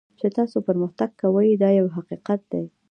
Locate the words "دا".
1.61-1.69